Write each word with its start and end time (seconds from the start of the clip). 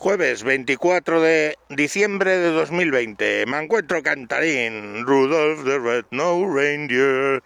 Jueves 0.00 0.44
24 0.44 1.20
de 1.20 1.58
diciembre 1.68 2.38
de 2.38 2.48
2020. 2.52 3.44
Me 3.44 3.58
encuentro 3.58 4.02
cantarín. 4.02 5.04
Rudolph 5.04 5.62
the 5.66 5.78
Red-Nosed 5.78 6.54
Reindeer 6.54 7.42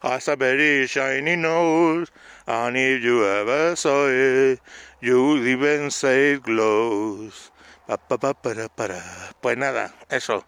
has 0.00 0.26
a 0.28 0.34
very 0.34 0.86
shiny 0.86 1.36
nose. 1.36 2.10
And 2.46 2.78
if 2.78 3.04
you 3.04 3.26
ever 3.26 3.76
saw 3.76 4.08
it, 4.08 4.58
you'd 5.02 5.46
even 5.46 5.90
say 5.90 6.32
it 6.32 6.44
glows. 6.44 7.52
Pa, 7.86 7.98
pa, 7.98 8.16
pa, 8.16 8.32
para, 8.32 8.70
para. 8.70 9.02
Pues 9.42 9.58
nada, 9.58 9.92
eso. 10.08 10.46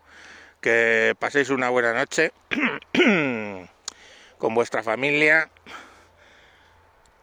Que 0.62 1.14
paséis 1.18 1.50
una 1.50 1.68
buena 1.68 1.92
noche 1.92 2.32
con 4.38 4.54
vuestra 4.54 4.82
familia 4.82 5.50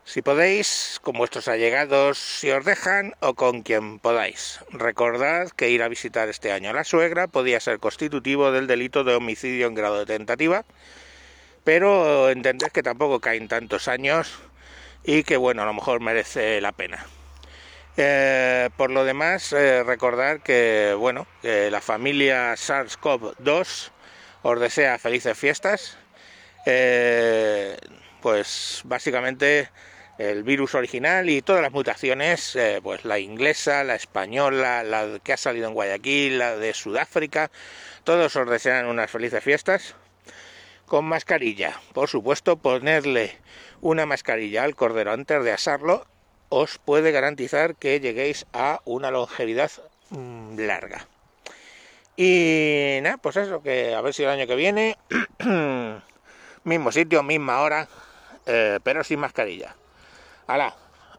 si 0.07 0.21
podéis, 0.21 0.99
con 1.03 1.17
vuestros 1.17 1.49
allegados 1.49 2.17
si 2.17 2.49
os 2.49 2.63
dejan 2.63 3.13
o 3.19 3.33
con 3.33 3.61
quien 3.61 3.99
podáis. 3.99 4.61
Recordad 4.71 5.49
que 5.49 5.69
ir 5.69 5.83
a 5.83 5.89
visitar 5.89 6.29
este 6.29 6.53
año 6.53 6.69
a 6.69 6.73
la 6.73 6.85
suegra 6.85 7.27
podía 7.27 7.59
ser 7.59 7.79
constitutivo 7.79 8.53
del 8.53 8.67
delito 8.67 9.03
de 9.03 9.15
homicidio 9.15 9.67
en 9.67 9.75
grado 9.75 9.99
de 9.99 10.05
tentativa, 10.05 10.63
pero 11.65 12.29
entended 12.29 12.69
que 12.69 12.83
tampoco 12.83 13.19
caen 13.19 13.49
tantos 13.49 13.89
años 13.89 14.39
y 15.03 15.23
que 15.23 15.35
bueno, 15.35 15.63
a 15.63 15.65
lo 15.65 15.73
mejor 15.73 15.99
merece 15.99 16.61
la 16.61 16.71
pena. 16.71 17.05
Eh, 17.97 18.69
por 18.77 18.91
lo 18.91 19.03
demás, 19.03 19.51
eh, 19.51 19.83
recordad 19.83 20.39
que 20.39 20.95
bueno, 20.97 21.27
que 21.41 21.69
la 21.69 21.81
familia 21.81 22.53
SARS-CoV-2 22.53 23.91
os 24.43 24.59
desea 24.61 24.99
felices 24.99 25.37
fiestas. 25.37 25.97
Eh, 26.65 27.77
pues 28.21 28.81
básicamente 28.85 29.69
el 30.17 30.43
virus 30.43 30.75
original 30.75 31.29
y 31.29 31.41
todas 31.41 31.61
las 31.61 31.71
mutaciones, 31.71 32.55
eh, 32.55 32.79
pues 32.81 33.05
la 33.05 33.19
inglesa, 33.19 33.83
la 33.83 33.95
española, 33.95 34.83
la 34.83 35.19
que 35.23 35.33
ha 35.33 35.37
salido 35.37 35.67
en 35.67 35.73
Guayaquil, 35.73 36.39
la 36.39 36.57
de 36.57 36.73
Sudáfrica, 36.73 37.51
todos 38.03 38.35
os 38.35 38.49
desean 38.49 38.87
unas 38.87 39.11
felices 39.11 39.43
fiestas 39.43 39.95
con 40.85 41.05
mascarilla. 41.05 41.79
Por 41.93 42.09
supuesto, 42.09 42.57
ponerle 42.57 43.37
una 43.81 44.05
mascarilla 44.05 44.63
al 44.63 44.75
cordero 44.75 45.11
antes 45.11 45.43
de 45.43 45.51
asarlo 45.51 46.07
os 46.49 46.77
puede 46.77 47.11
garantizar 47.11 47.75
que 47.75 47.99
lleguéis 47.99 48.45
a 48.53 48.81
una 48.85 49.11
longevidad 49.11 49.71
mm, 50.09 50.57
larga. 50.59 51.07
Y 52.15 52.99
nada, 53.03 53.17
pues 53.17 53.35
eso, 53.35 53.61
que 53.61 53.93
a 53.93 54.01
ver 54.01 54.13
si 54.13 54.23
el 54.23 54.29
año 54.29 54.47
que 54.47 54.55
viene, 54.55 54.97
mismo 56.63 56.91
sitio, 56.91 57.21
misma 57.21 57.61
hora, 57.61 57.87
eh, 58.45 58.79
pero 58.83 59.03
sin 59.03 59.19
mascarilla. 59.19 59.75
¡Hala! 60.47 60.73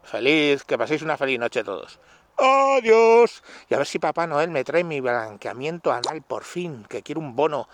Feliz, 0.05 0.65
que 0.65 0.79
paséis 0.79 1.03
una 1.03 1.19
feliz 1.19 1.39
noche 1.39 1.63
todos. 1.63 2.01
¡Adiós! 2.39 3.43
Y 3.69 3.75
a 3.75 3.79
ver 3.79 3.87
si 3.87 3.99
Papá 3.99 4.27
Noel 4.27 4.51
me 4.51 4.65
trae 4.65 4.85
mi 4.85 5.01
blanqueamiento 5.01 5.93
anal 5.93 6.23
por 6.23 6.45
fin, 6.45 6.87
que 6.89 7.03
quiero 7.03 7.21
un 7.21 7.37
bono 7.37 7.69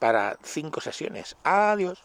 para 0.00 0.36
cinco 0.42 0.80
sesiones. 0.80 1.36
¡Adiós! 1.44 2.02